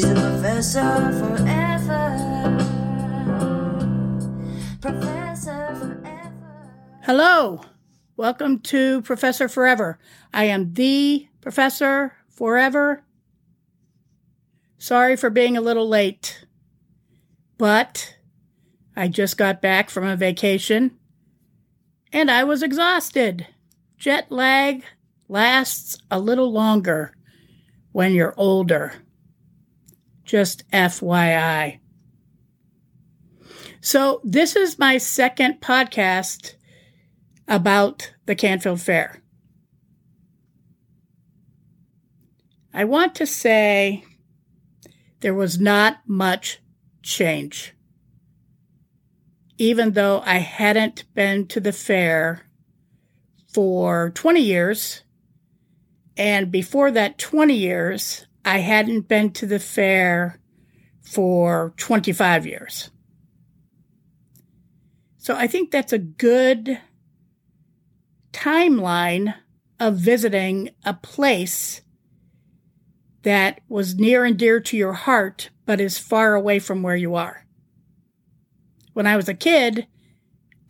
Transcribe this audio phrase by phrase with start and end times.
[0.00, 2.56] She's a professor forever.
[4.80, 6.72] Professor forever.
[7.02, 7.60] Hello,
[8.16, 9.98] welcome to Professor Forever.
[10.32, 13.04] I am the Professor Forever.
[14.78, 16.46] Sorry for being a little late,
[17.58, 18.16] but
[18.96, 20.96] I just got back from a vacation
[22.10, 23.48] and I was exhausted.
[23.98, 24.82] Jet lag
[25.28, 27.14] lasts a little longer
[27.92, 28.94] when you're older.
[30.30, 31.80] Just FYI.
[33.80, 36.54] So, this is my second podcast
[37.48, 39.24] about the Canfield Fair.
[42.72, 44.04] I want to say
[45.18, 46.60] there was not much
[47.02, 47.74] change.
[49.58, 52.46] Even though I hadn't been to the fair
[53.52, 55.02] for 20 years,
[56.16, 60.40] and before that 20 years, I hadn't been to the fair
[61.02, 62.90] for 25 years.
[65.18, 66.80] So I think that's a good
[68.32, 69.34] timeline
[69.78, 71.82] of visiting a place
[73.22, 77.14] that was near and dear to your heart, but is far away from where you
[77.14, 77.46] are.
[78.94, 79.86] When I was a kid,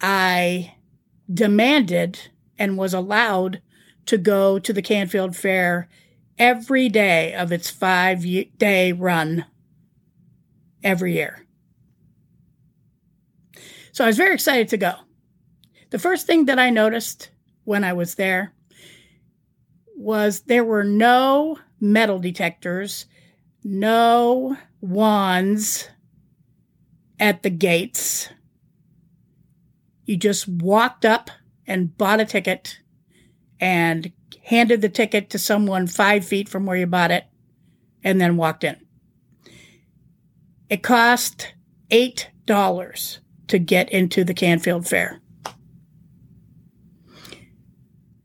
[0.00, 0.74] I
[1.32, 3.62] demanded and was allowed
[4.06, 5.88] to go to the Canfield Fair
[6.40, 8.24] every day of its five
[8.58, 9.44] day run
[10.82, 11.46] every year.
[13.92, 14.94] So I was very excited to go.
[15.90, 17.30] The first thing that I noticed
[17.64, 18.54] when I was there
[19.96, 23.04] was there were no metal detectors,
[23.62, 25.88] no wands
[27.18, 28.30] at the gates.
[30.06, 31.30] You just walked up
[31.66, 32.80] and bought a ticket
[33.60, 34.10] and
[34.50, 37.24] handed the ticket to someone five feet from where you bought it
[38.02, 38.74] and then walked in.
[40.68, 41.54] It cost
[41.92, 45.20] $8 to get into the Canfield Fair.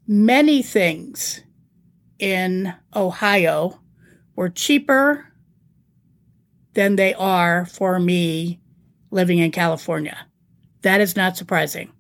[0.08, 1.44] Many things
[2.18, 3.80] in Ohio
[4.36, 5.32] were cheaper
[6.74, 8.60] than they are for me
[9.12, 10.26] living in California.
[10.82, 11.92] That is not surprising.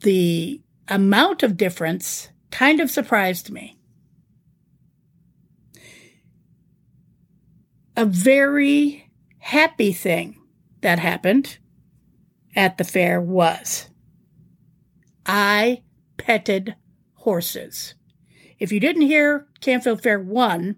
[0.00, 3.76] The amount of difference kind of surprised me.
[7.96, 10.40] A very happy thing
[10.82, 11.58] that happened
[12.54, 13.88] at the fair was
[15.26, 15.82] I
[16.16, 16.76] petted
[17.14, 17.94] horses.
[18.58, 20.76] If you didn't hear Canfield Fair 1,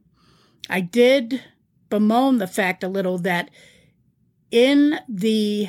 [0.71, 1.43] I did
[1.91, 3.51] bemoan the fact a little that
[4.51, 5.69] in the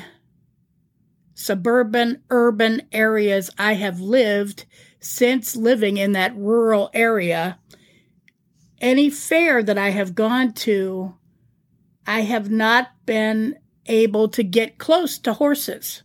[1.34, 4.64] suburban, urban areas I have lived
[5.06, 7.58] since living in that rural area,
[8.80, 11.14] any fair that I have gone to,
[12.06, 13.56] I have not been
[13.86, 16.02] able to get close to horses.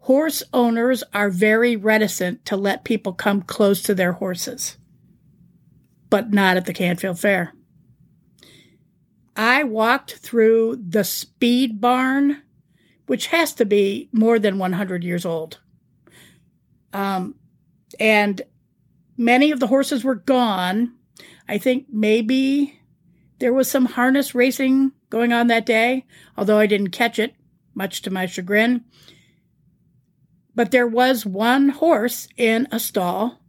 [0.00, 4.76] Horse owners are very reticent to let people come close to their horses,
[6.10, 7.54] but not at the Canfield Fair.
[9.36, 12.42] I walked through the speed barn,
[13.06, 15.60] which has to be more than 100 years old.
[16.92, 17.34] Um,
[17.98, 18.42] and
[19.16, 20.94] many of the horses were gone.
[21.48, 22.80] I think maybe
[23.38, 27.34] there was some harness racing going on that day, although I didn't catch it,
[27.74, 28.84] much to my chagrin.
[30.54, 33.40] But there was one horse in a stall.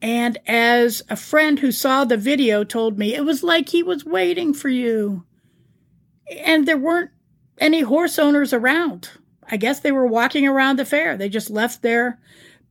[0.00, 4.04] And as a friend who saw the video told me, it was like he was
[4.04, 5.24] waiting for you.
[6.44, 7.12] And there weren't
[7.58, 9.10] any horse owners around.
[9.48, 11.16] I guess they were walking around the fair.
[11.16, 12.18] They just left their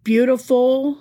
[0.03, 0.97] beautiful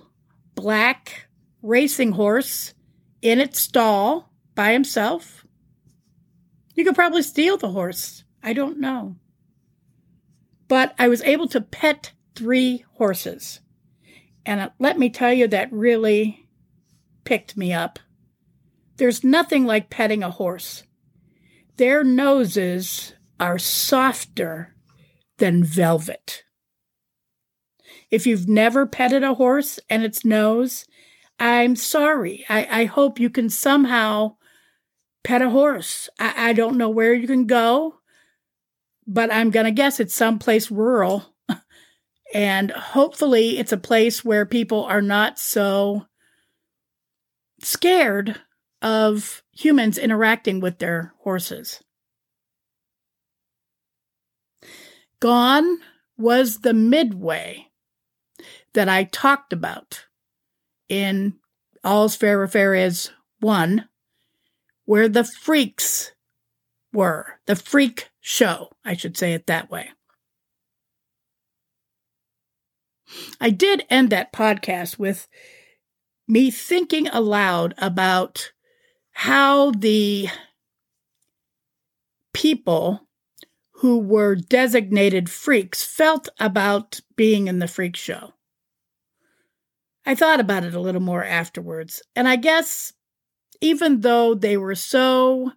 [0.54, 1.28] black
[1.62, 2.74] racing horse
[3.22, 5.46] in its stall by himself.
[6.74, 8.24] You could probably steal the horse.
[8.42, 9.16] I don't know.
[10.68, 13.60] But I was able to pet three horses.
[14.46, 16.48] And uh, let me tell you, that really
[17.24, 17.98] picked me up.
[18.96, 20.84] There's nothing like petting a horse.
[21.76, 24.74] Their noses are softer
[25.38, 26.44] than velvet.
[28.10, 30.86] If you've never petted a horse and its nose,
[31.38, 32.44] I'm sorry.
[32.48, 34.36] I, I hope you can somehow
[35.22, 36.08] pet a horse.
[36.18, 37.96] I, I don't know where you can go,
[39.06, 41.34] but I'm going to guess it's someplace rural.
[42.34, 46.06] and hopefully it's a place where people are not so
[47.62, 48.40] scared
[48.82, 51.82] of humans interacting with their horses.
[55.20, 55.78] Gone
[56.16, 57.69] was the midway
[58.74, 60.06] that I talked about
[60.88, 61.34] in
[61.84, 63.88] All's Fair Where Fair is 1,
[64.84, 66.12] where the freaks
[66.92, 69.90] were, the freak show, I should say it that way.
[73.40, 75.26] I did end that podcast with
[76.28, 78.52] me thinking aloud about
[79.12, 80.28] how the
[82.32, 83.08] people
[83.72, 88.34] who were designated freaks felt about being in the freak show.
[90.06, 92.92] I thought about it a little more afterwards, and I guess
[93.60, 95.52] even though they were so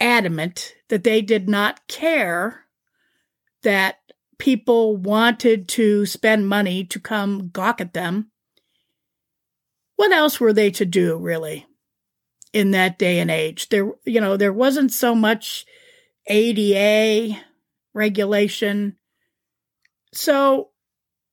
[0.00, 2.64] adamant that they did not care
[3.62, 3.96] that
[4.38, 8.30] people wanted to spend money to come gawk at them,
[9.96, 11.66] what else were they to do, really,
[12.52, 13.68] in that day and age?
[13.68, 15.66] There, you know, there wasn't so much
[16.26, 17.38] ADA
[17.92, 18.96] regulation.
[20.12, 20.70] So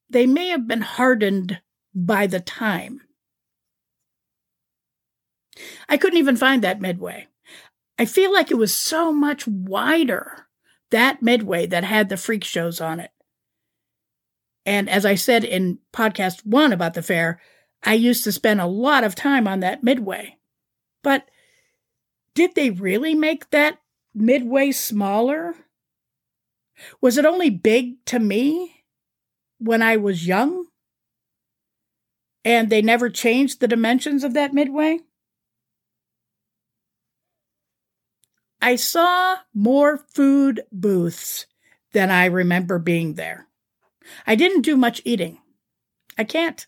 [0.09, 1.59] they may have been hardened
[1.93, 3.01] by the time.
[5.89, 7.27] I couldn't even find that midway.
[7.99, 10.47] I feel like it was so much wider,
[10.89, 13.11] that midway that had the freak shows on it.
[14.65, 17.39] And as I said in podcast one about the fair,
[17.83, 20.37] I used to spend a lot of time on that midway.
[21.03, 21.27] But
[22.35, 23.79] did they really make that
[24.13, 25.55] midway smaller?
[27.01, 28.83] Was it only big to me
[29.59, 30.65] when I was young?
[32.43, 34.99] And they never changed the dimensions of that midway?
[38.61, 41.47] I saw more food booths
[41.93, 43.47] than I remember being there.
[44.25, 45.39] I didn't do much eating.
[46.17, 46.65] I can't.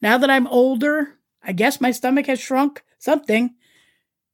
[0.00, 3.54] Now that I'm older, I guess my stomach has shrunk something.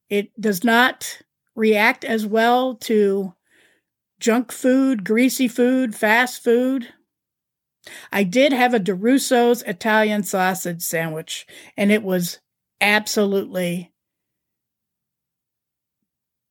[0.09, 1.23] It does not
[1.55, 3.35] react as well to
[4.21, 6.89] junk food, greasy food, fast food.
[8.13, 11.47] I did have a DeRusso's Italian sausage sandwich,
[11.77, 12.41] and it was
[12.81, 13.93] absolutely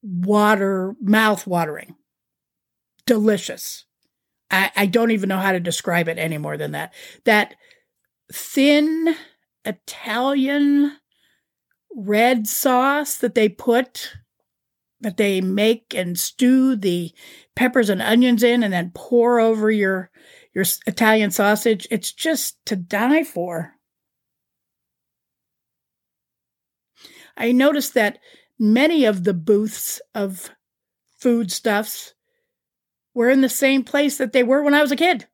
[0.01, 1.95] water, mouth watering.
[3.05, 3.85] Delicious.
[4.51, 6.93] I, I don't even know how to describe it any more than that.
[7.25, 7.55] That
[8.31, 9.15] thin
[9.65, 10.97] Italian
[11.95, 14.13] red sauce that they put
[15.01, 17.11] that they make and stew the
[17.55, 20.09] peppers and onions in and then pour over your
[20.53, 21.87] your Italian sausage.
[21.89, 23.73] It's just to die for.
[27.35, 28.19] I noticed that
[28.59, 30.51] many of the booths of
[31.17, 32.13] foodstuffs
[33.13, 35.27] were in the same place that they were when I was a kid.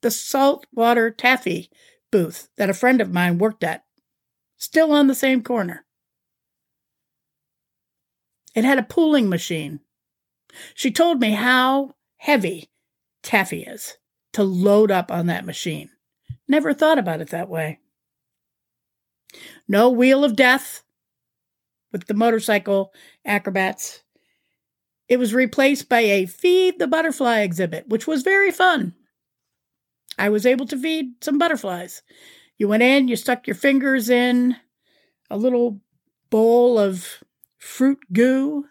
[0.00, 1.70] The saltwater taffy
[2.10, 3.84] booth that a friend of mine worked at,
[4.56, 5.84] still on the same corner.
[8.54, 9.80] It had a pooling machine.
[10.74, 12.70] She told me how heavy
[13.22, 13.98] taffy is
[14.38, 15.90] to load up on that machine.
[16.46, 17.80] Never thought about it that way.
[19.66, 20.84] No wheel of death
[21.90, 22.92] with the motorcycle
[23.24, 24.04] acrobats.
[25.08, 28.94] It was replaced by a feed the butterfly exhibit, which was very fun.
[30.16, 32.04] I was able to feed some butterflies.
[32.58, 34.54] You went in, you stuck your fingers in
[35.28, 35.80] a little
[36.30, 37.24] bowl of
[37.56, 38.66] fruit goo,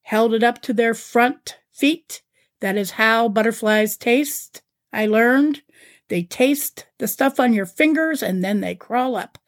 [0.00, 2.22] held it up to their front feet.
[2.60, 4.62] That is how butterflies taste.
[4.92, 5.62] I learned
[6.08, 9.38] they taste the stuff on your fingers and then they crawl up.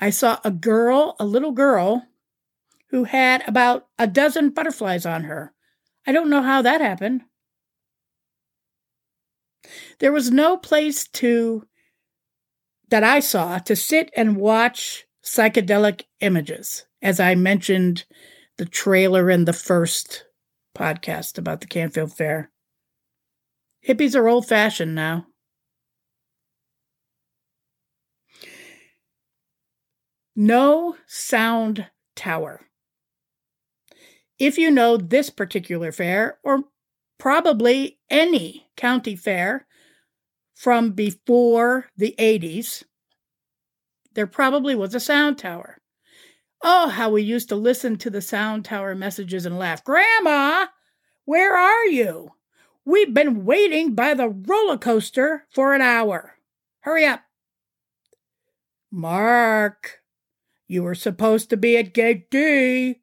[0.00, 2.06] I saw a girl, a little girl,
[2.88, 5.52] who had about a dozen butterflies on her.
[6.06, 7.22] I don't know how that happened.
[9.98, 11.66] There was no place to
[12.88, 18.04] that I saw to sit and watch psychedelic images as I mentioned
[18.56, 20.24] the trailer in the first
[20.76, 22.50] podcast about the Canfield Fair.
[23.86, 25.26] Hippies are old fashioned now.
[30.36, 32.62] No sound tower.
[34.38, 36.64] If you know this particular fair, or
[37.18, 39.66] probably any county fair
[40.54, 42.84] from before the 80s,
[44.14, 45.78] there probably was a sound tower.
[46.62, 49.84] Oh, how we used to listen to the sound tower messages and laugh.
[49.84, 50.66] Grandma,
[51.24, 52.30] where are you?
[52.84, 56.36] We've been waiting by the roller coaster for an hour.
[56.80, 57.20] Hurry up.
[58.90, 60.00] Mark,
[60.66, 63.00] you were supposed to be at gate D.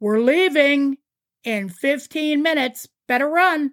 [0.00, 0.98] We're leaving
[1.44, 2.88] in 15 minutes.
[3.08, 3.72] Better run.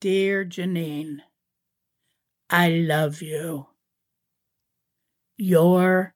[0.00, 1.18] Dear Janine,
[2.48, 3.66] I love you.
[5.36, 6.14] Your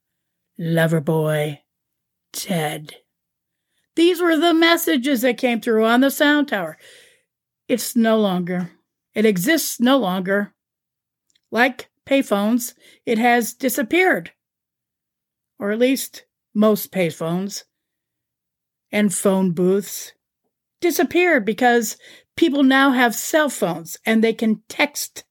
[0.59, 1.63] lover boy,
[2.33, 3.04] Ted.
[3.97, 6.77] These were the messages that came through on the sound tower.
[7.69, 8.71] It's no longer.
[9.15, 10.53] It exists no longer.
[11.51, 12.75] Like payphones,
[13.07, 14.33] it has disappeared.
[15.59, 16.25] Or at least
[16.55, 17.65] most payphones
[18.91, 20.13] and phone booths
[20.81, 21.97] disappeared because
[22.37, 25.25] people now have cell phones and they can text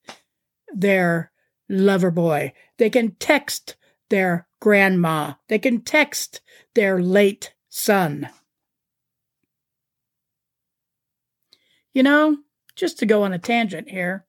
[0.74, 1.32] their
[1.70, 2.54] lover boy.
[2.78, 3.76] They can text
[4.10, 5.34] their grandma.
[5.50, 6.42] They can text
[6.74, 8.30] their late son.
[11.94, 12.38] You know,
[12.76, 14.26] just to go on a tangent here,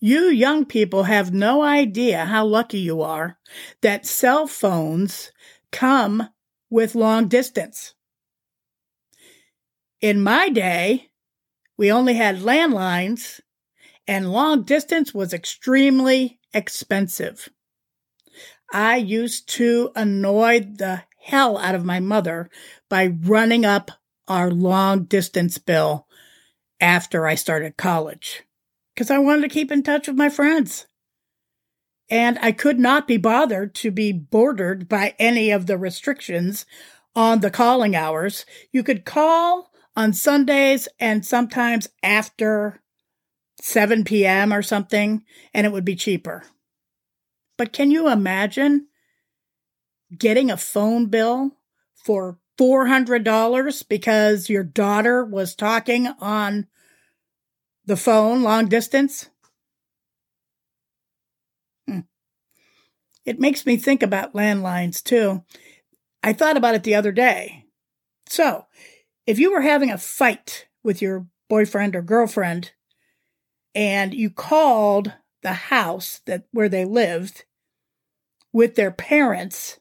[0.00, 3.38] you young people have no idea how lucky you are
[3.80, 5.30] that cell phones
[5.72, 6.28] come
[6.70, 7.94] with long distance.
[10.00, 11.08] In my day,
[11.76, 13.40] we only had landlines,
[14.06, 17.48] and long distance was extremely expensive.
[18.72, 22.50] I used to annoy the hell out of my mother
[22.88, 23.90] by running up
[24.28, 26.06] our long distance bill
[26.80, 28.42] after I started college
[28.94, 30.86] because I wanted to keep in touch with my friends.
[32.10, 36.66] And I could not be bothered to be bordered by any of the restrictions
[37.16, 38.44] on the calling hours.
[38.72, 42.80] You could call on Sundays and sometimes after
[43.62, 44.52] 7 p.m.
[44.52, 46.44] or something, and it would be cheaper.
[47.56, 48.88] But can you imagine
[50.16, 51.52] getting a phone bill
[51.94, 56.66] for $400 because your daughter was talking on
[57.86, 59.28] the phone long distance?
[61.86, 62.00] Hmm.
[63.24, 65.44] It makes me think about landlines too.
[66.22, 67.66] I thought about it the other day.
[68.26, 68.66] So,
[69.26, 72.72] if you were having a fight with your boyfriend or girlfriend
[73.74, 77.44] and you called the house that where they lived
[78.52, 79.80] with their parents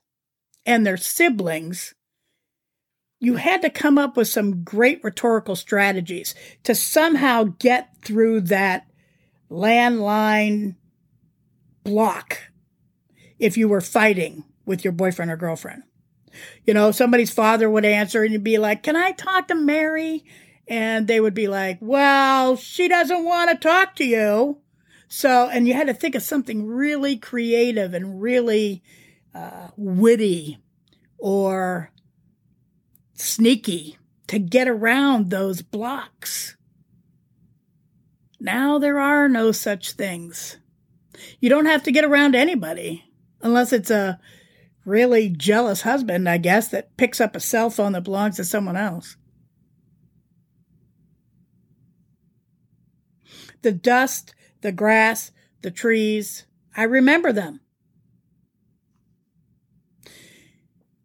[0.65, 1.93] and their siblings,
[3.23, 8.85] you had to come up with some great rhetorical strategies to somehow get through that
[9.49, 10.75] landline
[11.85, 12.39] block
[13.39, 15.83] if you were fighting with your boyfriend or girlfriend.
[16.65, 20.25] You know, somebody's father would answer and you'd be like, Can I talk to Mary?
[20.67, 24.57] And they would be like, Well, she doesn't want to talk to you.
[25.07, 28.83] So, and you had to think of something really creative and really
[29.33, 30.57] uh, witty
[31.17, 31.93] or
[33.13, 36.55] sneaky to get around those blocks.
[38.39, 40.57] Now there are no such things.
[41.39, 43.05] You don't have to get around anybody
[43.41, 44.19] unless it's a
[44.85, 48.75] really jealous husband, I guess, that picks up a cell phone that belongs to someone
[48.75, 49.15] else.
[53.61, 57.61] The dust, the grass, the trees, I remember them.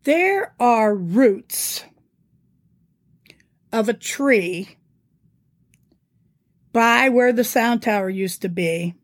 [0.03, 1.85] There are roots
[3.73, 4.77] of a tree
[6.73, 8.95] by where the sound tower used to be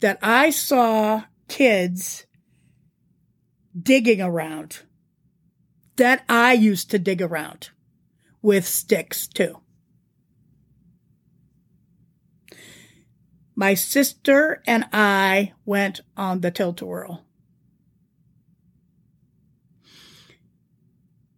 [0.00, 2.26] that I saw kids
[3.80, 4.80] digging around
[5.96, 7.70] that I used to dig around
[8.40, 9.60] with sticks too.
[13.56, 17.24] My sister and I went on the tilt-a-whirl.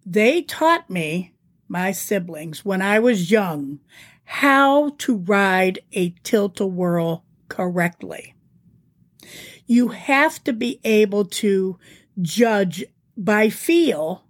[0.04, 1.32] They taught me,
[1.71, 3.79] my siblings, when I was young,
[4.25, 8.35] how to ride a tilt-a-whirl correctly.
[9.67, 11.79] You have to be able to
[12.21, 12.85] judge
[13.17, 14.25] by feel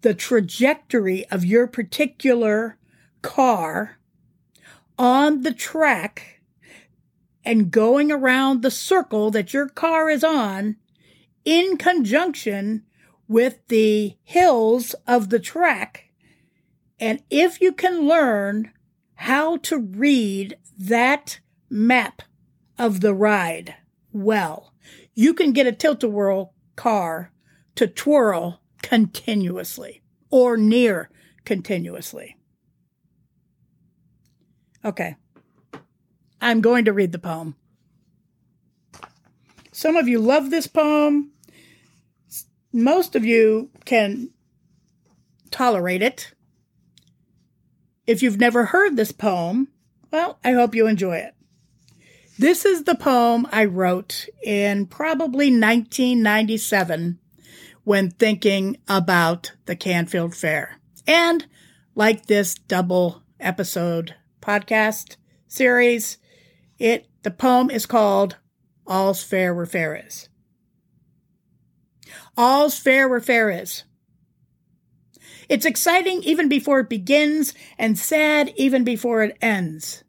[0.00, 2.78] the trajectory of your particular
[3.20, 3.98] car
[4.98, 6.40] on the track
[7.44, 10.76] and going around the circle that your car is on
[11.44, 12.84] in conjunction
[13.28, 16.03] with the hills of the track.
[17.00, 18.72] And if you can learn
[19.14, 22.22] how to read that map
[22.78, 23.74] of the ride
[24.12, 24.72] well,
[25.14, 27.32] you can get a tilt-a-whirl car
[27.74, 31.10] to twirl continuously or near
[31.44, 32.36] continuously.
[34.84, 35.16] Okay.
[36.40, 37.56] I'm going to read the poem.
[39.72, 41.32] Some of you love this poem.
[42.72, 44.30] Most of you can
[45.50, 46.33] tolerate it.
[48.06, 49.68] If you've never heard this poem,
[50.10, 51.34] well, I hope you enjoy it.
[52.38, 57.18] This is the poem I wrote in probably 1997
[57.84, 60.76] when thinking about the Canfield Fair.
[61.06, 61.46] And
[61.94, 66.18] like this double episode podcast series,
[66.78, 68.36] it the poem is called
[68.86, 70.28] All's Fair Where Fair Is.
[72.36, 73.84] All's fair where fair is.
[75.48, 80.04] It's exciting even before it begins and sad even before it ends.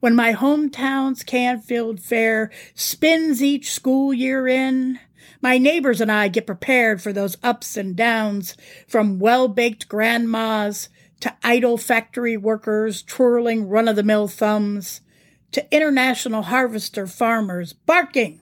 [0.00, 4.98] When my hometown's Canfield Fair spins each school year in,
[5.40, 8.56] my neighbors and I get prepared for those ups and downs
[8.88, 10.88] from well-baked grandmas
[11.20, 15.00] to idle factory workers twirling run-of-the-mill thumbs
[15.52, 18.40] to international harvester farmers barking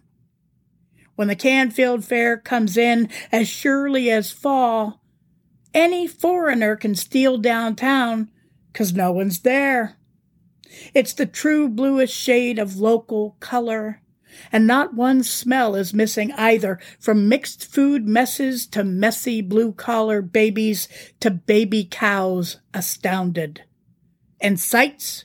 [1.17, 5.01] when the Canfield Fair comes in as surely as fall,
[5.77, 8.31] any foreigner can steal downtown
[8.73, 9.97] 'cause no one's there.
[10.95, 14.01] It's the true bluest shade of local color,
[14.51, 20.23] and not one smell is missing either, from mixed food messes to messy blue collar
[20.23, 20.89] babies
[21.21, 23.63] to baby cows astounded.
[24.41, 25.25] And sights?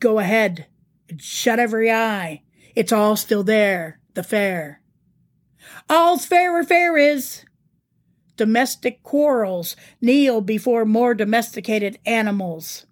[0.00, 0.66] Go ahead
[1.08, 2.42] and shut every eye.
[2.74, 4.80] It's all still there, the fair.
[5.88, 7.44] All's fair where fair is.
[8.38, 12.86] Domestic quarrels kneel before more domesticated animals.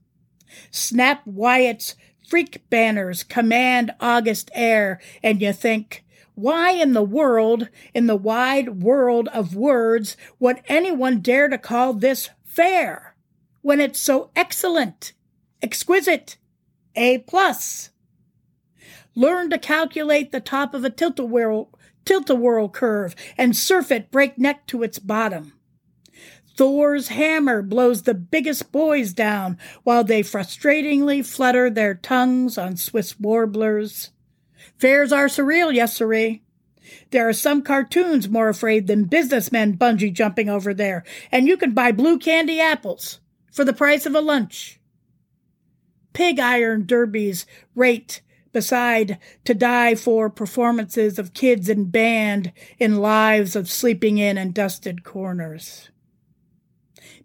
[0.71, 1.95] Snap Wyatt's
[2.29, 8.83] freak banners command August air, and you think, why in the world, in the wide
[8.83, 13.15] world of words, would anyone dare to call this fair
[13.62, 15.12] when it's so excellent,
[15.62, 16.37] exquisite,
[16.97, 17.91] A plus?
[19.15, 21.71] Learn to calculate the top of a tilt-a-whirl
[22.06, 25.52] tilt-a-whirl curve and surf it breakneck to its bottom.
[26.56, 33.21] Thor's hammer blows the biggest boys down while they frustratingly flutter their tongues on Swiss
[33.21, 34.12] warblers.
[34.78, 36.42] Fairs are surreal, yes, sirree.
[37.10, 41.73] There are some cartoons more afraid than businessmen bungee jumping over there, and you can
[41.73, 43.21] buy blue candy apples
[43.52, 44.80] for the price of a lunch.
[46.12, 48.23] Pig iron derbies rate
[48.56, 54.54] beside to die for performances of kids in band in lives of sleeping in and
[54.54, 55.90] dusted corners.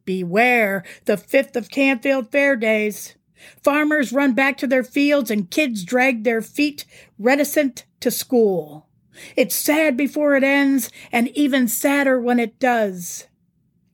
[0.04, 3.16] Beware the 5th of Canfield Fair days.
[3.64, 6.84] Farmers run back to their fields and kids drag their feet
[7.18, 8.90] reticent to school.
[9.38, 13.28] It's sad before it ends and even sadder when it does.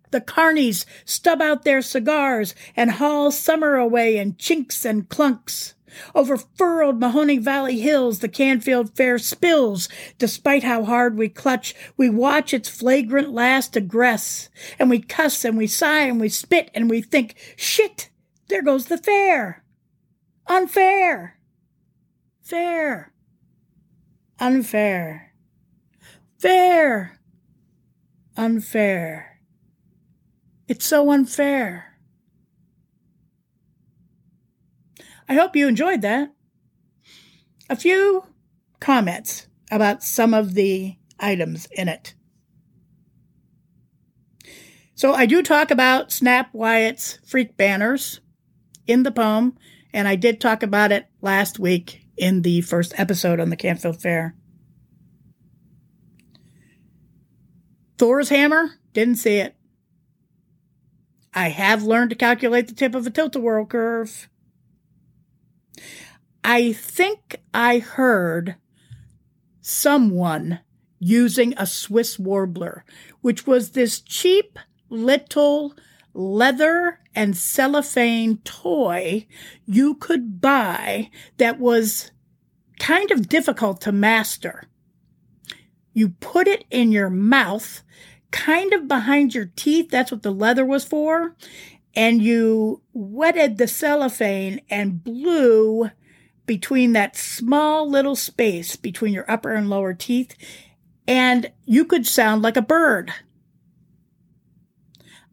[0.10, 5.76] The carnies stub out their cigars and haul summer away in chinks and clunks.
[6.13, 9.89] Over furrowed Mahoning Valley hills, the Canfield Fair spills.
[10.17, 14.50] Despite how hard we clutch, we watch its flagrant last egress.
[14.80, 18.10] And we cuss and we sigh and we spit and we think, shit,
[18.47, 19.63] there goes the fair.
[20.47, 21.38] Unfair.
[22.41, 23.13] Fair.
[24.39, 25.34] Unfair.
[26.39, 27.19] Fair.
[28.38, 29.39] Unfair.
[30.67, 31.97] It's so unfair.
[35.28, 36.34] I hope you enjoyed that.
[37.70, 38.26] A few
[38.80, 42.13] comments about some of the items in it.
[44.96, 48.22] So I do talk about Snap Wyatt's freak banners
[48.88, 49.58] in the poem,
[49.94, 54.02] and I did talk about it last week in the first episode on the Canfield
[54.02, 54.36] Fair.
[57.98, 59.56] Thor's hammer, didn't see it.
[61.34, 64.30] I have learned to calculate the tip of a tilt-a-whirl curve.
[66.44, 68.56] I think I heard
[69.62, 70.60] someone
[71.00, 72.86] using a Swiss warbler,
[73.22, 74.58] which was this cheap
[74.90, 75.76] little
[76.13, 79.28] leather and cellophane toy
[79.66, 82.12] you could buy that was
[82.80, 84.63] kind of difficult to master.
[85.94, 87.84] You put it in your mouth,
[88.32, 89.90] kind of behind your teeth.
[89.90, 91.36] That's what the leather was for.
[91.98, 95.90] And you wetted the cellophane and blew
[96.46, 100.36] between that small little space between your upper and lower teeth,
[101.08, 103.12] and you could sound like a bird.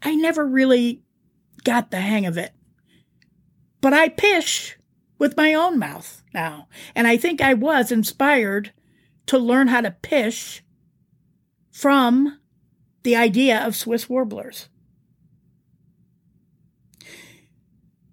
[0.02, 1.02] I never really
[1.64, 2.52] got the hang of it.
[3.82, 4.78] But I pish
[5.18, 8.72] with my own mouth now, and I think I was inspired
[9.26, 10.64] to learn how to pish
[11.70, 12.40] from
[13.02, 14.70] the idea of Swiss warblers.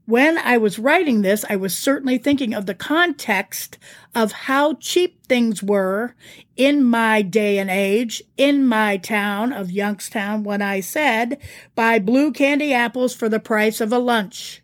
[0.05, 3.77] When I was writing this, I was certainly thinking of the context
[4.15, 6.15] of how cheap things were
[6.57, 11.39] in my day and age, in my town of Youngstown, when I said,
[11.75, 14.61] buy blue candy apples for the price of a lunch.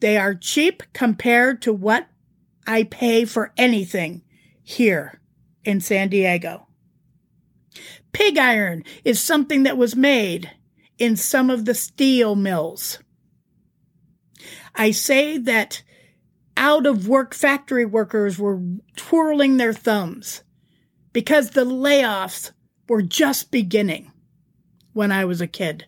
[0.00, 2.08] They are cheap compared to what
[2.66, 4.22] I pay for anything
[4.62, 5.20] here
[5.64, 6.66] in San Diego.
[8.12, 10.50] Pig iron is something that was made
[10.98, 12.98] in some of the steel mills.
[14.74, 15.82] I say that
[16.56, 18.60] out of work factory workers were
[18.96, 20.42] twirling their thumbs
[21.12, 22.52] because the layoffs
[22.88, 24.12] were just beginning
[24.92, 25.86] when I was a kid.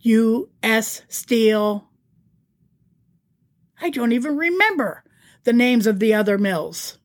[0.00, 1.02] U.S.
[1.08, 1.88] Steel.
[3.80, 5.04] I don't even remember
[5.44, 6.98] the names of the other mills,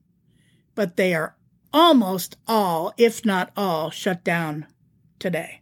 [0.75, 1.36] but they are
[1.73, 4.67] almost all, if not all, shut down
[5.19, 5.62] today.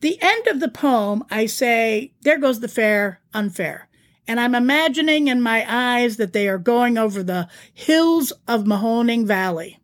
[0.00, 3.88] The end of the poem, I say, There goes the fair, unfair.
[4.26, 9.26] And I'm imagining in my eyes that they are going over the hills of Mahoning
[9.26, 9.78] Valley.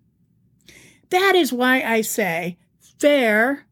[1.11, 2.59] That is why I say,
[2.99, 3.67] fair,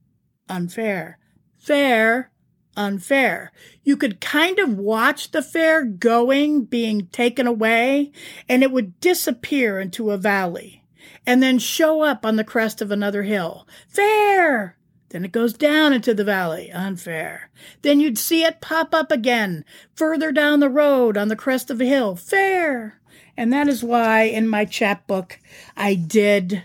[0.49, 1.19] unfair,
[1.59, 2.31] fair,
[2.77, 3.53] unfair.
[3.83, 8.13] You could kind of watch the fair going, being taken away,
[8.49, 10.85] and it would disappear into a valley
[11.27, 13.67] and then show up on the crest of another hill.
[13.89, 14.77] Fair,
[15.13, 16.73] then it goes down into the valley.
[16.73, 17.51] Unfair.
[17.83, 21.81] Then you'd see it pop up again further down the road on the crest of
[21.83, 22.17] a hill.
[22.17, 22.99] Fair.
[23.37, 25.39] And that is why in my chapbook
[25.77, 26.65] I did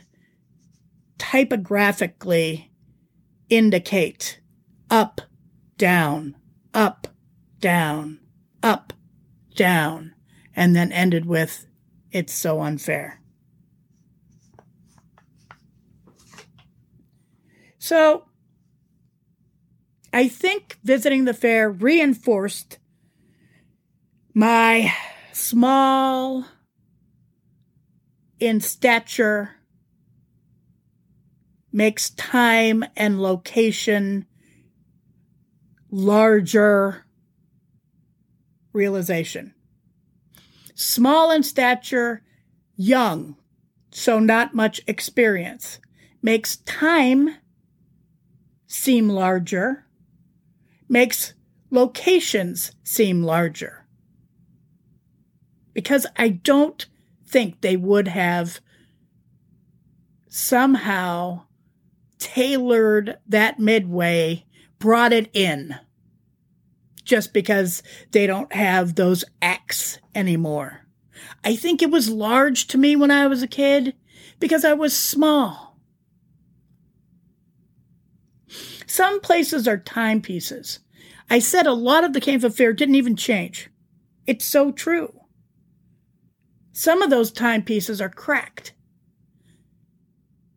[1.17, 2.71] typographically
[3.49, 4.39] indicate
[4.89, 5.19] up,
[5.77, 6.37] down,
[6.73, 7.07] up,
[7.59, 8.19] down,
[8.63, 8.93] up,
[9.55, 10.15] down,
[10.55, 11.67] and then ended with
[12.13, 13.19] it's so unfair.
[17.77, 18.23] So
[20.13, 22.79] I think visiting the fair reinforced
[24.33, 24.93] my
[25.33, 26.45] small
[28.39, 29.55] in stature
[31.71, 34.25] makes time and location
[35.89, 37.05] larger
[38.73, 39.53] realization.
[40.75, 42.21] Small in stature,
[42.75, 43.35] young,
[43.91, 45.79] so not much experience,
[46.21, 47.35] makes time
[48.67, 49.86] seem larger
[50.89, 51.33] makes
[51.69, 53.85] locations seem larger.
[55.73, 56.85] Because I don't
[57.27, 58.59] think they would have
[60.27, 61.43] somehow
[62.19, 64.45] tailored that midway,
[64.79, 65.75] brought it in,
[67.03, 70.87] just because they don't have those acts anymore.
[71.43, 73.95] I think it was large to me when I was a kid
[74.39, 75.76] because I was small.
[78.85, 80.79] Some places are timepieces.
[81.29, 83.69] I said a lot of the Canfield Fair didn't even change.
[84.25, 85.13] It's so true.
[86.71, 88.73] Some of those timepieces are cracked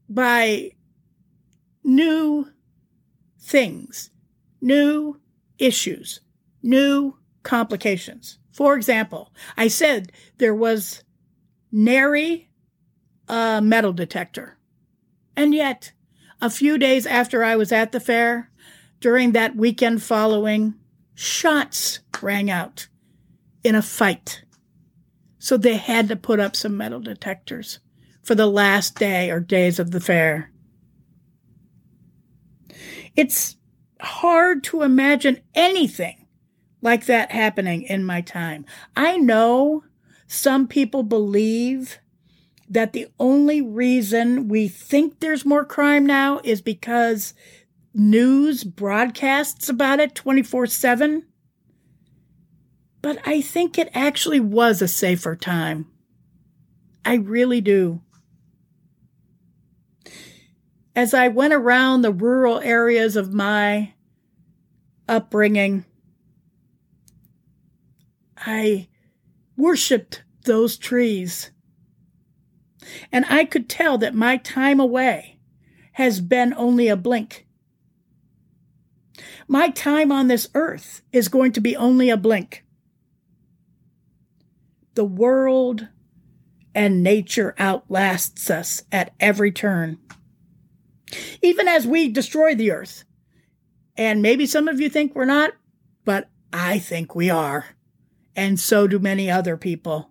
[0.08, 0.72] by
[1.82, 2.48] new
[3.40, 4.10] things,
[4.60, 5.20] new
[5.58, 6.20] issues,
[6.62, 8.38] new complications.
[8.52, 11.02] For example, I said there was
[11.72, 12.50] nary
[13.30, 14.58] a metal detector.
[15.36, 15.92] And yet,
[16.40, 18.50] a few days after I was at the fair,
[19.00, 20.74] during that weekend following,
[21.14, 22.88] shots rang out
[23.64, 24.44] in a fight.
[25.38, 27.80] So they had to put up some metal detectors
[28.22, 30.52] for the last day or days of the fair.
[33.16, 33.56] It's
[34.00, 36.26] hard to imagine anything
[36.82, 38.64] like that happening in my time.
[38.96, 39.84] I know
[40.26, 41.98] some people believe
[42.70, 47.34] that the only reason we think there's more crime now is because
[47.92, 51.26] news broadcasts about it 24 7.
[53.02, 55.86] But I think it actually was a safer time.
[57.04, 58.02] I really do.
[60.94, 63.94] As I went around the rural areas of my
[65.08, 65.86] upbringing,
[68.36, 68.88] I
[69.56, 71.50] worshiped those trees
[73.12, 75.38] and I could tell that my time away
[75.92, 77.46] has been only a blink.
[79.46, 82.64] My time on this earth is going to be only a blink.
[84.94, 85.88] The world
[86.74, 89.98] and nature outlasts us at every turn.
[91.42, 93.04] Even as we destroy the earth.
[93.96, 95.52] And maybe some of you think we're not,
[96.04, 97.66] but I think we are.
[98.36, 100.09] And so do many other people.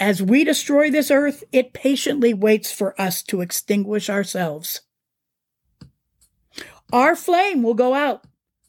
[0.00, 4.80] As we destroy this earth, it patiently waits for us to extinguish ourselves.
[6.92, 8.24] our flame will go out.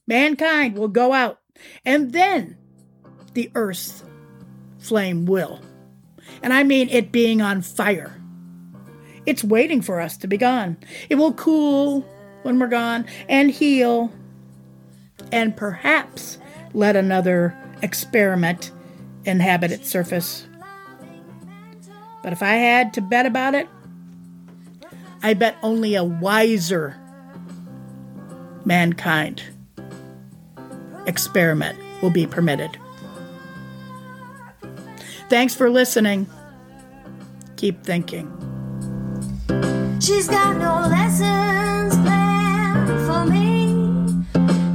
[0.06, 1.40] Mankind will go out.
[1.86, 2.58] And then
[3.34, 4.04] the earth's
[4.78, 5.62] flame will.
[6.44, 8.22] And I mean it being on fire.
[9.26, 10.78] It's waiting for us to be gone.
[11.10, 12.02] It will cool
[12.44, 14.12] when we're gone and heal
[15.32, 16.38] and perhaps
[16.74, 18.72] let another experiment
[19.26, 20.46] inhabit its surface.
[22.24, 23.68] But if I had to bet about it,
[25.24, 26.98] I bet only a wiser
[28.66, 29.44] mankind
[31.06, 32.78] experiment will be permitted.
[35.30, 36.28] Thanks for listening.
[37.56, 38.28] Keep thinking.
[40.02, 44.26] She's got no lessons planned for me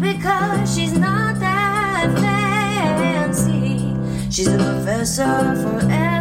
[0.00, 3.94] because she's not that fancy.
[4.30, 5.24] She's a professor
[5.62, 6.15] forever.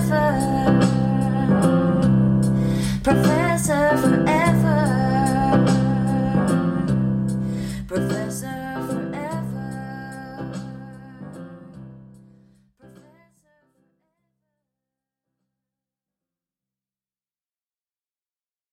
[3.06, 4.45] professor forever.